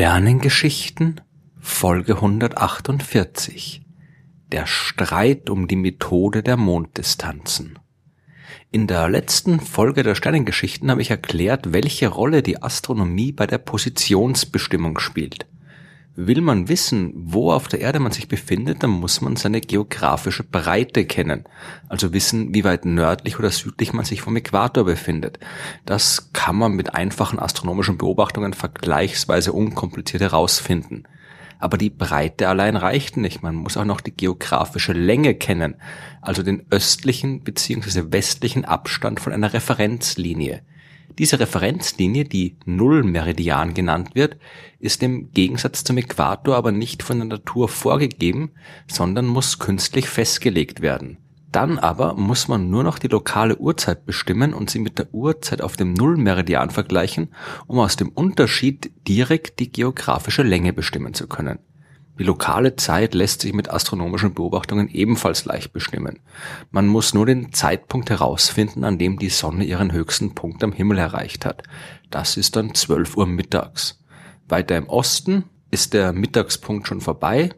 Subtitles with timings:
[0.00, 1.20] Sternengeschichten
[1.58, 3.82] Folge 148
[4.50, 7.78] Der Streit um die Methode der Monddistanzen
[8.70, 13.58] In der letzten Folge der Sternengeschichten habe ich erklärt, welche Rolle die Astronomie bei der
[13.58, 15.46] Positionsbestimmung spielt.
[16.26, 20.44] Will man wissen, wo auf der Erde man sich befindet, dann muss man seine geografische
[20.44, 21.44] Breite kennen,
[21.88, 25.38] also wissen, wie weit nördlich oder südlich man sich vom Äquator befindet.
[25.86, 31.04] Das kann man mit einfachen astronomischen Beobachtungen vergleichsweise unkompliziert herausfinden.
[31.58, 35.76] Aber die Breite allein reicht nicht, man muss auch noch die geografische Länge kennen,
[36.20, 38.12] also den östlichen bzw.
[38.12, 40.60] westlichen Abstand von einer Referenzlinie.
[41.20, 44.38] Diese Referenzlinie, die Nullmeridian genannt wird,
[44.78, 48.52] ist im Gegensatz zum Äquator aber nicht von der Natur vorgegeben,
[48.86, 51.18] sondern muss künstlich festgelegt werden.
[51.52, 55.60] Dann aber muss man nur noch die lokale Uhrzeit bestimmen und sie mit der Uhrzeit
[55.60, 57.28] auf dem Nullmeridian vergleichen,
[57.66, 61.58] um aus dem Unterschied direkt die geografische Länge bestimmen zu können.
[62.20, 66.18] Die lokale Zeit lässt sich mit astronomischen Beobachtungen ebenfalls leicht bestimmen.
[66.70, 70.98] Man muss nur den Zeitpunkt herausfinden, an dem die Sonne ihren höchsten Punkt am Himmel
[70.98, 71.62] erreicht hat.
[72.10, 74.04] Das ist dann 12 Uhr mittags.
[74.46, 77.54] Weiter im Osten ist der Mittagspunkt schon vorbei.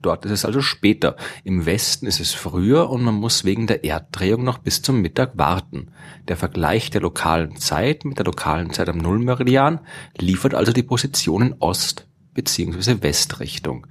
[0.00, 1.16] Dort ist es also später.
[1.44, 5.32] Im Westen ist es früher und man muss wegen der Erddrehung noch bis zum Mittag
[5.36, 5.90] warten.
[6.26, 9.80] Der Vergleich der lokalen Zeit mit der lokalen Zeit am Nullmeridian
[10.16, 12.06] liefert also die Position in Ost-
[12.36, 13.02] bzw.
[13.02, 13.86] Westrichtung.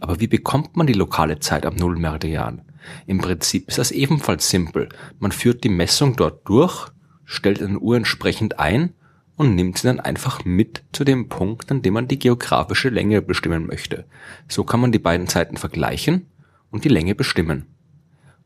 [0.00, 2.62] Aber wie bekommt man die lokale Zeit am Nullmeridian?
[3.06, 4.88] Im Prinzip ist das ebenfalls simpel.
[5.18, 6.88] Man führt die Messung dort durch,
[7.24, 8.92] stellt eine Uhr entsprechend ein
[9.36, 13.22] und nimmt sie dann einfach mit zu dem Punkt, an dem man die geografische Länge
[13.22, 14.04] bestimmen möchte.
[14.48, 16.26] So kann man die beiden Zeiten vergleichen
[16.70, 17.66] und die Länge bestimmen.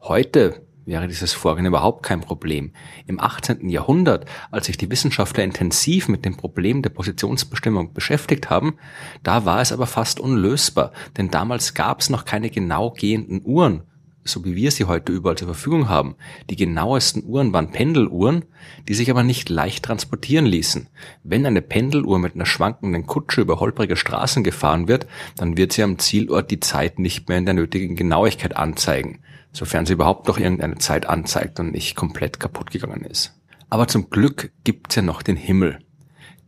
[0.01, 2.73] Heute wäre dieses Vorgehen überhaupt kein Problem.
[3.07, 3.69] Im 18.
[3.69, 8.75] Jahrhundert, als sich die Wissenschaftler intensiv mit dem Problem der Positionsbestimmung beschäftigt haben,
[9.23, 13.85] da war es aber fast unlösbar, denn damals gab es noch keine genau gehenden Uhren,
[14.31, 16.17] so wie wir sie heute überall zur Verfügung haben.
[16.49, 18.45] Die genauesten Uhren waren Pendeluhren,
[18.89, 20.89] die sich aber nicht leicht transportieren ließen.
[21.23, 25.83] Wenn eine Pendeluhr mit einer schwankenden Kutsche über holprige Straßen gefahren wird, dann wird sie
[25.83, 29.21] am Zielort die Zeit nicht mehr in der nötigen Genauigkeit anzeigen
[29.53, 33.35] sofern sie überhaupt noch irgendeine Zeit anzeigt und nicht komplett kaputt gegangen ist.
[33.69, 35.79] Aber zum Glück gibt's ja noch den Himmel.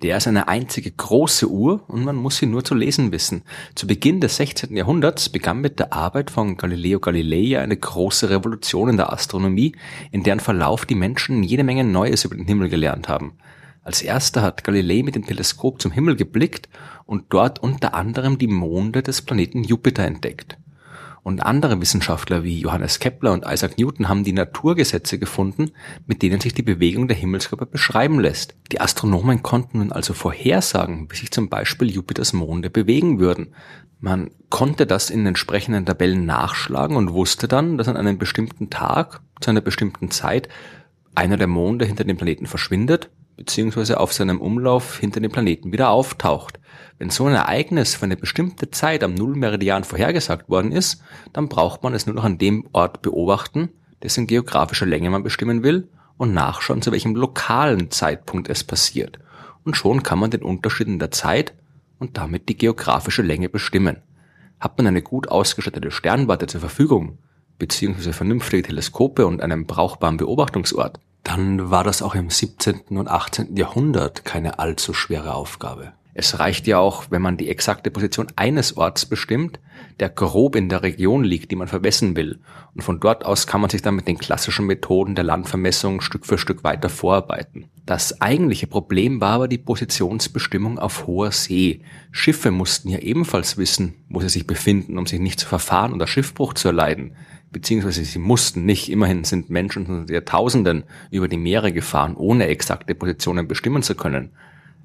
[0.03, 3.43] Der ist eine einzige große Uhr und man muss sie nur zu lesen wissen.
[3.77, 4.75] Zu Beginn des 16.
[4.75, 9.77] Jahrhunderts begann mit der Arbeit von Galileo Galilei eine große Revolution in der Astronomie,
[10.11, 13.35] in deren Verlauf die Menschen jede Menge Neues über den Himmel gelernt haben.
[13.85, 16.69] Als erster hat Galilei mit dem Teleskop zum Himmel geblickt
[17.05, 20.59] und dort unter anderem die Monde des Planeten Jupiter entdeckt.
[21.25, 25.71] Und andere Wissenschaftler wie Johannes Kepler und Isaac Newton haben die Naturgesetze gefunden,
[26.07, 28.57] mit denen sich die Bewegung der Himmelskörper beschreiben lässt.
[28.73, 33.55] Die Astronomen konnten nun also vorhersagen, wie sich zum Beispiel Jupiters Monde bewegen würden.
[34.01, 39.21] Man konnte das in entsprechenden Tabellen nachschlagen und wusste dann, dass an einem bestimmten Tag,
[39.41, 40.49] zu einer bestimmten Zeit,
[41.15, 45.91] einer der Monde hinter dem Planeten verschwindet, beziehungsweise auf seinem Umlauf hinter dem Planeten wieder
[45.91, 46.61] auftaucht.
[46.99, 51.03] Wenn so ein Ereignis für eine bestimmte Zeit am Nullmeridian vorhergesagt worden ist,
[51.33, 53.71] dann braucht man es nur noch an dem Ort beobachten,
[54.03, 59.19] dessen geografische Länge man bestimmen will und nachschauen, zu welchem lokalen Zeitpunkt es passiert.
[59.65, 61.55] Und schon kann man den Unterschied in der Zeit
[61.99, 63.99] und damit die geografische Länge bestimmen.
[64.61, 67.19] Hat man eine gut ausgestattete Sternwarte zur Verfügung,
[67.63, 72.99] beziehungsweise vernünftige Teleskope und einen brauchbaren Beobachtungsort, dann war das auch im 17.
[72.99, 73.57] und 18.
[73.57, 75.93] Jahrhundert keine allzu schwere Aufgabe.
[76.13, 79.61] Es reicht ja auch, wenn man die exakte Position eines Orts bestimmt,
[80.01, 82.41] der grob in der Region liegt, die man vermessen will.
[82.75, 86.27] Und von dort aus kann man sich dann mit den klassischen Methoden der Landvermessung Stück
[86.27, 87.67] für Stück weiter vorarbeiten.
[87.87, 91.83] Das eigentliche Problem war aber die Positionsbestimmung auf hoher See.
[92.11, 96.07] Schiffe mussten ja ebenfalls wissen, wo sie sich befinden, um sich nicht zu verfahren oder
[96.07, 97.17] Schiffbruch zu erleiden.
[97.53, 102.95] Beziehungsweise sie mussten nicht, immerhin sind Menschen von Jahrtausenden über die Meere gefahren, ohne exakte
[102.95, 104.31] Positionen bestimmen zu können.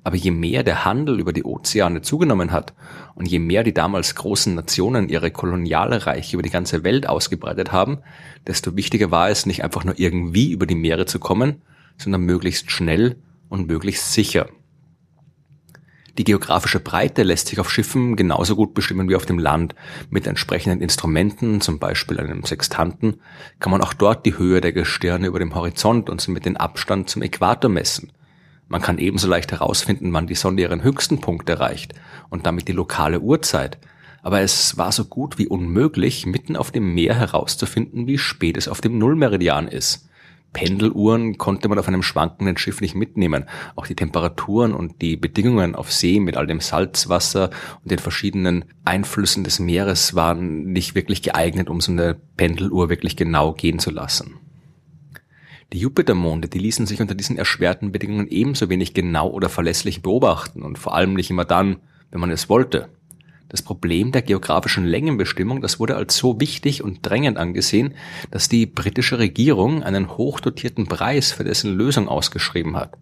[0.04, 2.74] Aber je mehr der Handel über die Ozeane zugenommen hat
[3.16, 7.72] und je mehr die damals großen Nationen ihre koloniale Reiche über die ganze Welt ausgebreitet
[7.72, 8.00] haben,
[8.46, 11.62] desto wichtiger war es, nicht einfach nur irgendwie über die Meere zu kommen,
[11.98, 13.18] sondern möglichst schnell
[13.50, 14.48] und möglichst sicher.
[16.18, 19.76] Die geografische Breite lässt sich auf Schiffen genauso gut bestimmen wie auf dem Land.
[20.10, 23.22] Mit entsprechenden Instrumenten, zum Beispiel einem Sextanten,
[23.60, 27.10] kann man auch dort die Höhe der Gestirne über dem Horizont und somit den Abstand
[27.10, 28.12] zum Äquator messen.
[28.68, 31.94] Man kann ebenso leicht herausfinden, wann die Sonne ihren höchsten Punkt erreicht
[32.30, 33.78] und damit die lokale Uhrzeit.
[34.24, 38.68] Aber es war so gut wie unmöglich, mitten auf dem Meer herauszufinden, wie spät es
[38.68, 40.07] auf dem Nullmeridian ist.
[40.58, 43.46] Pendeluhren konnte man auf einem schwankenden Schiff nicht mitnehmen.
[43.76, 47.52] Auch die Temperaturen und die Bedingungen auf See mit all dem Salzwasser
[47.84, 53.16] und den verschiedenen Einflüssen des Meeres waren nicht wirklich geeignet, um so eine Pendeluhr wirklich
[53.16, 54.40] genau gehen zu lassen.
[55.74, 60.64] Die Jupitermonde, die ließen sich unter diesen erschwerten Bedingungen ebenso wenig genau oder verlässlich beobachten
[60.64, 61.78] und vor allem nicht immer dann,
[62.10, 62.90] wenn man es wollte.
[63.50, 67.94] Das Problem der geografischen Längenbestimmung, das wurde als so wichtig und drängend angesehen,
[68.30, 72.98] dass die britische Regierung einen hochdotierten Preis für dessen Lösung ausgeschrieben hat.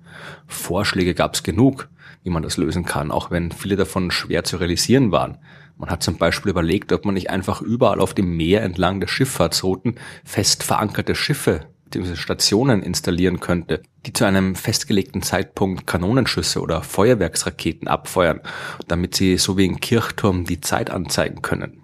[0.46, 1.90] Vorschläge gab es genug,
[2.24, 5.40] wie man das lösen kann, auch wenn viele davon schwer zu realisieren waren.
[5.78, 9.08] Man hat zum Beispiel überlegt, ob man nicht einfach überall auf dem Meer entlang der
[9.08, 12.16] Schifffahrtsrouten fest verankerte Schiffe bzw.
[12.16, 18.42] Stationen installieren könnte, die zu einem festgelegten Zeitpunkt Kanonenschüsse oder Feuerwerksraketen abfeuern,
[18.88, 21.82] damit sie so wie in Kirchturm die Zeit anzeigen können.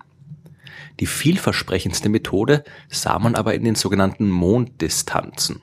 [0.99, 5.61] Die vielversprechendste Methode sah man aber in den sogenannten Monddistanzen.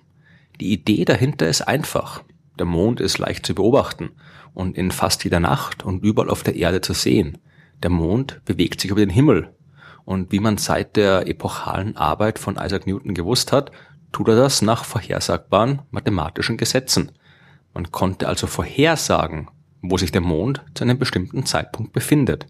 [0.61, 2.25] Die Idee dahinter ist einfach.
[2.59, 4.11] Der Mond ist leicht zu beobachten
[4.55, 7.39] und in fast jeder Nacht und überall auf der Erde zu sehen.
[7.85, 9.55] Der Mond bewegt sich über den Himmel.
[10.05, 13.71] Und wie man seit der epochalen Arbeit von Isaac Newton gewusst hat,
[14.13, 17.13] tut er das nach vorhersagbaren mathematischen Gesetzen.
[17.75, 19.49] Man konnte also vorhersagen,
[19.83, 22.47] wo sich der Mond zu einem bestimmten Zeitpunkt befindet.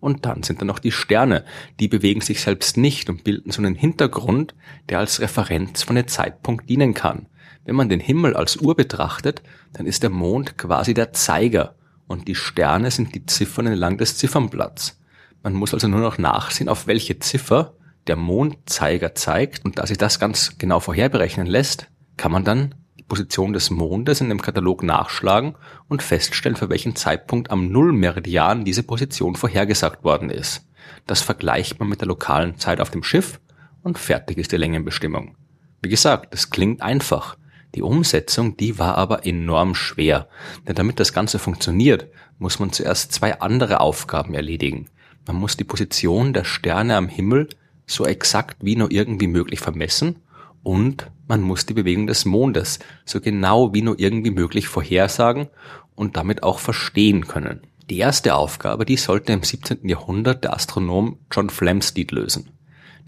[0.00, 1.44] Und dann sind da noch die Sterne,
[1.78, 4.54] die bewegen sich selbst nicht und bilden so einen Hintergrund,
[4.88, 7.26] der als Referenz von dem Zeitpunkt dienen kann.
[7.64, 9.42] Wenn man den Himmel als Uhr betrachtet,
[9.72, 11.76] dann ist der Mond quasi der Zeiger
[12.08, 15.00] und die Sterne sind die Ziffern entlang des Ziffernblatts.
[15.42, 17.74] Man muss also nur noch nachsehen, auf welche Ziffer
[18.06, 23.04] der Mondzeiger zeigt und da sich das ganz genau vorherberechnen lässt, kann man dann die
[23.04, 25.54] Position des Mondes in dem Katalog nachschlagen
[25.88, 30.66] und feststellen, für welchen Zeitpunkt am Nullmeridian diese Position vorhergesagt worden ist.
[31.06, 33.40] Das vergleicht man mit der lokalen Zeit auf dem Schiff
[33.82, 35.36] und fertig ist die Längenbestimmung.
[35.80, 37.36] Wie gesagt, das klingt einfach.
[37.74, 40.28] Die Umsetzung, die war aber enorm schwer.
[40.68, 42.06] Denn damit das Ganze funktioniert,
[42.38, 44.90] muss man zuerst zwei andere Aufgaben erledigen.
[45.26, 47.48] Man muss die Position der Sterne am Himmel
[47.92, 50.16] so exakt wie nur irgendwie möglich vermessen
[50.62, 55.48] und man muss die Bewegung des Mondes so genau wie nur irgendwie möglich vorhersagen
[55.94, 57.62] und damit auch verstehen können.
[57.90, 59.88] Die erste Aufgabe, die sollte im 17.
[59.88, 62.50] Jahrhundert der Astronom John Flamsteed lösen.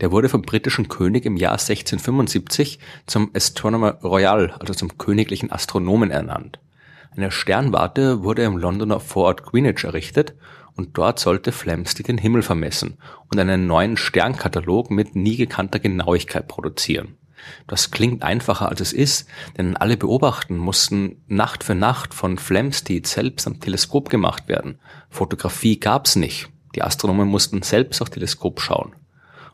[0.00, 6.10] Der wurde vom britischen König im Jahr 1675 zum Astronomer Royal, also zum königlichen Astronomen
[6.10, 6.58] ernannt.
[7.16, 10.34] Eine Sternwarte wurde im Londoner Vorort Greenwich errichtet
[10.74, 12.98] und dort sollte Flamsteed den Himmel vermessen
[13.30, 17.16] und einen neuen Sternkatalog mit nie gekannter Genauigkeit produzieren.
[17.68, 19.28] Das klingt einfacher als es ist,
[19.58, 24.80] denn alle Beobachten mussten Nacht für Nacht von Flamsteed selbst am Teleskop gemacht werden.
[25.08, 26.48] Fotografie gab's nicht.
[26.74, 28.96] Die Astronomen mussten selbst auf Teleskop schauen.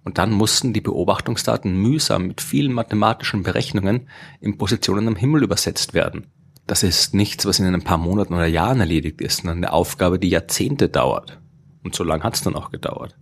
[0.02, 4.08] Und dann mussten die Beobachtungsdaten mühsam mit vielen mathematischen Berechnungen
[4.40, 6.28] in Positionen am Himmel übersetzt werden.
[6.70, 10.20] Das ist nichts, was in ein paar Monaten oder Jahren erledigt ist, sondern eine Aufgabe,
[10.20, 11.40] die Jahrzehnte dauert.
[11.82, 13.16] Und so lange hat es dann auch gedauert.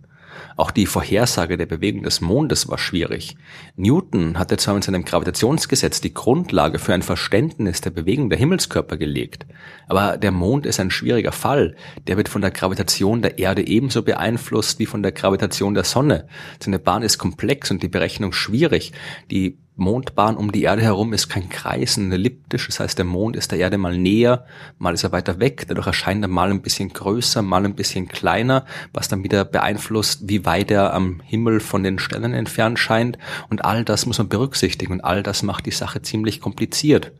[0.55, 3.37] Auch die Vorhersage der Bewegung des Mondes war schwierig.
[3.75, 8.97] Newton hatte zwar mit seinem Gravitationsgesetz die Grundlage für ein Verständnis der Bewegung der Himmelskörper
[8.97, 9.47] gelegt,
[9.87, 11.75] aber der Mond ist ein schwieriger Fall.
[12.05, 16.27] Der wird von der Gravitation der Erde ebenso beeinflusst wie von der Gravitation der Sonne.
[16.59, 18.91] Seine Bahn ist komplex und die Berechnung schwierig.
[19.31, 22.67] Die Mondbahn um die Erde herum ist kein Kreis, ein elliptisch.
[22.67, 24.45] Das heißt, der Mond ist der Erde mal näher,
[24.77, 25.65] mal ist er weiter weg.
[25.67, 30.27] Dadurch erscheint er mal ein bisschen größer, mal ein bisschen kleiner, was dann wieder beeinflusst,
[30.27, 33.17] wie weit er am Himmel von den Sternen entfernt scheint.
[33.49, 37.11] Und all das muss man berücksichtigen und all das macht die Sache ziemlich kompliziert.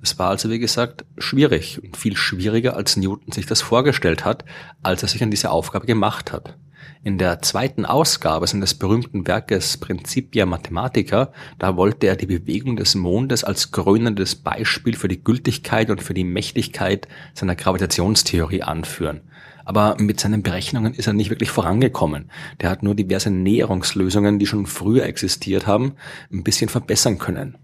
[0.00, 4.44] Das war also, wie gesagt, schwierig und viel schwieriger, als Newton sich das vorgestellt hat,
[4.82, 6.56] als er sich an diese Aufgabe gemacht hat.
[7.02, 12.94] In der zweiten Ausgabe seines berühmten Werkes Principia Mathematica, da wollte er die Bewegung des
[12.94, 19.20] Mondes als krönendes Beispiel für die Gültigkeit und für die Mächtigkeit seiner Gravitationstheorie anführen.
[19.64, 22.30] Aber mit seinen Berechnungen ist er nicht wirklich vorangekommen.
[22.60, 25.92] Der hat nur diverse Näherungslösungen, die schon früher existiert haben,
[26.32, 27.58] ein bisschen verbessern können.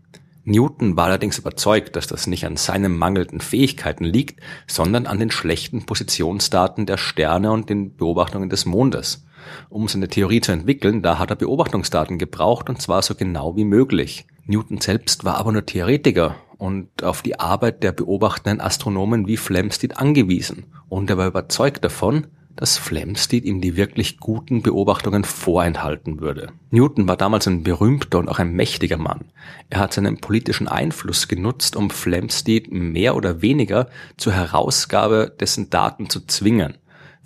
[0.45, 5.31] Newton war allerdings überzeugt, dass das nicht an seinen mangelnden Fähigkeiten liegt, sondern an den
[5.31, 9.27] schlechten Positionsdaten der Sterne und den Beobachtungen des Mondes.
[9.69, 13.65] Um seine Theorie zu entwickeln, da hat er Beobachtungsdaten gebraucht und zwar so genau wie
[13.65, 14.27] möglich.
[14.47, 19.99] Newton selbst war aber nur Theoretiker und auf die Arbeit der beobachtenden Astronomen wie Flamsteed
[19.99, 26.53] angewiesen und er war überzeugt davon, dass Flamsteed ihm die wirklich guten Beobachtungen vorenthalten würde.
[26.71, 29.27] Newton war damals ein berühmter und auch ein mächtiger Mann.
[29.71, 36.09] Er hat seinen politischen Einfluss genutzt, um Flamsteed mehr oder weniger zur Herausgabe dessen Daten
[36.09, 36.75] zu zwingen.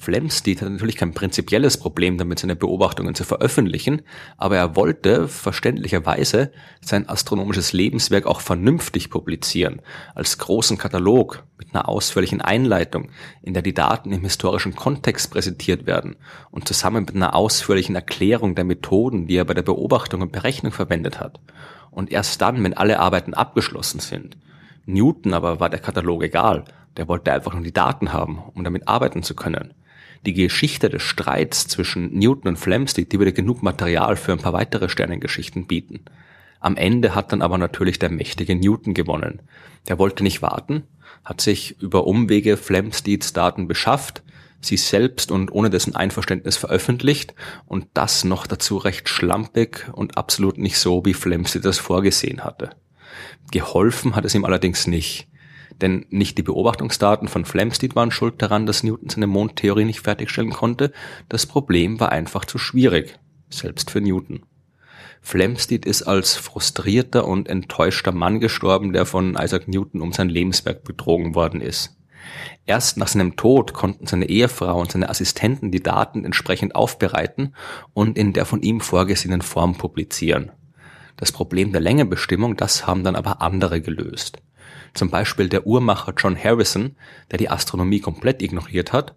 [0.00, 4.02] Flamsteed hat natürlich kein prinzipielles Problem damit, seine Beobachtungen zu veröffentlichen,
[4.36, 9.82] aber er wollte verständlicherweise sein astronomisches Lebenswerk auch vernünftig publizieren,
[10.14, 13.10] als großen Katalog mit einer ausführlichen Einleitung,
[13.42, 16.14] in der die Daten im historischen Kontext präsentiert werden
[16.52, 20.70] und zusammen mit einer ausführlichen Erklärung der Methoden, die er bei der Beobachtung und Berechnung
[20.70, 21.40] verwendet hat.
[21.90, 24.38] Und erst dann, wenn alle Arbeiten abgeschlossen sind.
[24.86, 26.64] Newton aber war der Katalog egal,
[26.96, 29.74] der wollte einfach nur die Daten haben, um damit arbeiten zu können
[30.26, 34.52] die Geschichte des Streits zwischen Newton und Flamsteed, die würde genug Material für ein paar
[34.52, 36.00] weitere Sternengeschichten bieten.
[36.60, 39.42] Am Ende hat dann aber natürlich der mächtige Newton gewonnen.
[39.88, 40.82] Der wollte nicht warten,
[41.24, 44.22] hat sich über Umwege Flamsteeds Daten beschafft,
[44.60, 47.34] sie selbst und ohne dessen Einverständnis veröffentlicht
[47.66, 52.70] und das noch dazu recht schlampig und absolut nicht so, wie Flamsteed das vorgesehen hatte.
[53.52, 55.27] Geholfen hat es ihm allerdings nicht.
[55.80, 60.50] Denn nicht die Beobachtungsdaten von Flamsteed waren schuld daran, dass Newton seine Mondtheorie nicht fertigstellen
[60.50, 60.92] konnte.
[61.28, 63.18] Das Problem war einfach zu schwierig.
[63.48, 64.42] Selbst für Newton.
[65.20, 70.84] Flamsteed ist als frustrierter und enttäuschter Mann gestorben, der von Isaac Newton um sein Lebenswerk
[70.84, 71.96] betrogen worden ist.
[72.66, 77.54] Erst nach seinem Tod konnten seine Ehefrau und seine Assistenten die Daten entsprechend aufbereiten
[77.94, 80.52] und in der von ihm vorgesehenen Form publizieren.
[81.18, 84.38] Das Problem der Längebestimmung, das haben dann aber andere gelöst.
[84.94, 86.96] Zum Beispiel der Uhrmacher John Harrison,
[87.30, 89.14] der die Astronomie komplett ignoriert hat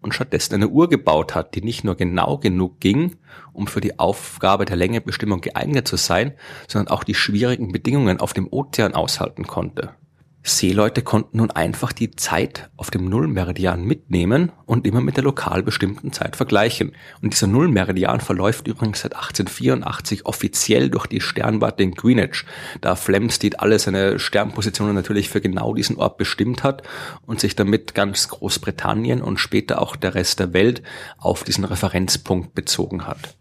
[0.00, 3.16] und stattdessen eine Uhr gebaut hat, die nicht nur genau genug ging,
[3.52, 6.34] um für die Aufgabe der Längebestimmung geeignet zu sein,
[6.68, 9.94] sondern auch die schwierigen Bedingungen auf dem Ozean aushalten konnte.
[10.42, 15.62] Seeleute konnten nun einfach die Zeit auf dem Nullmeridian mitnehmen und immer mit der lokal
[15.62, 16.96] bestimmten Zeit vergleichen.
[17.20, 22.46] Und dieser Nullmeridian verläuft übrigens seit 1884 offiziell durch die Sternwarte in Greenwich,
[22.80, 26.82] da Flamsteed alle seine Sternpositionen natürlich für genau diesen Ort bestimmt hat
[27.26, 30.82] und sich damit ganz Großbritannien und später auch der Rest der Welt
[31.18, 33.36] auf diesen Referenzpunkt bezogen hat.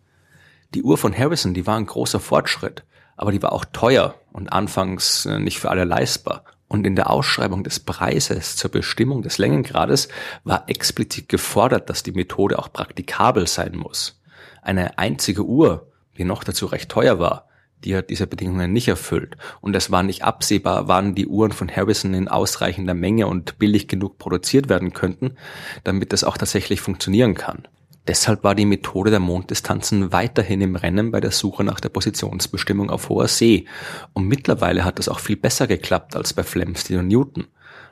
[0.73, 2.83] Die Uhr von Harrison, die war ein großer Fortschritt,
[3.15, 6.43] aber die war auch teuer und anfangs äh, nicht für alle leistbar.
[6.69, 10.07] Und in der Ausschreibung des Preises zur Bestimmung des Längengrades
[10.43, 14.21] war explizit gefordert, dass die Methode auch praktikabel sein muss.
[14.61, 17.49] Eine einzige Uhr, die noch dazu recht teuer war,
[17.83, 19.35] die hat diese Bedingungen nicht erfüllt.
[19.61, 23.87] Und es war nicht absehbar, wann die Uhren von Harrison in ausreichender Menge und billig
[23.87, 25.37] genug produziert werden könnten,
[25.83, 27.67] damit das auch tatsächlich funktionieren kann.
[28.09, 32.89] Deshalb war die Methode der Monddistanzen weiterhin im Rennen bei der Suche nach der Positionsbestimmung
[32.89, 33.65] auf hoher See.
[34.13, 37.45] Und mittlerweile hat das auch viel besser geklappt als bei Flamsteed und Newton.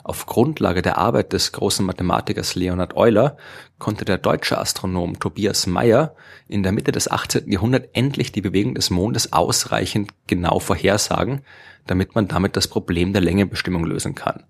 [0.03, 3.37] Auf Grundlage der Arbeit des großen Mathematikers Leonhard Euler
[3.77, 6.15] konnte der deutsche Astronom Tobias Meyer
[6.47, 7.51] in der Mitte des 18.
[7.51, 11.41] Jahrhunderts endlich die Bewegung des Mondes ausreichend genau vorhersagen,
[11.85, 14.45] damit man damit das Problem der Längebestimmung lösen kann.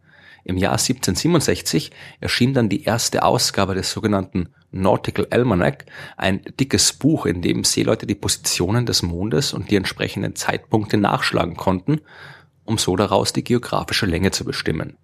[0.47, 5.85] Im Jahr 1767 erschien dann die erste Ausgabe des sogenannten Nautical Almanac,
[6.15, 11.57] ein dickes Buch, in dem Seeleute die Positionen des Mondes und die entsprechenden Zeitpunkte nachschlagen
[11.57, 11.99] konnten,
[12.63, 14.95] um so daraus die geografische Länge zu bestimmen.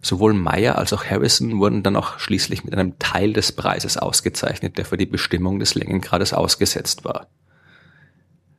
[0.00, 4.78] Sowohl Meyer als auch Harrison wurden dann auch schließlich mit einem Teil des Preises ausgezeichnet,
[4.78, 7.26] der für die Bestimmung des Längengrades ausgesetzt war.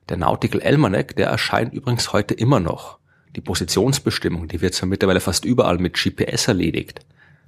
[0.09, 2.99] Der Nautical Almanac, der erscheint übrigens heute immer noch.
[3.35, 7.05] Die Positionsbestimmung, die wird zwar mittlerweile fast überall mit GPS erledigt,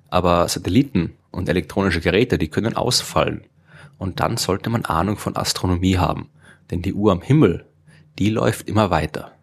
[0.10, 3.44] aber Satelliten und elektronische Geräte, die können ausfallen.
[3.98, 6.30] Und dann sollte man Ahnung von Astronomie haben,
[6.72, 7.66] denn die Uhr am Himmel,
[8.18, 9.35] die läuft immer weiter.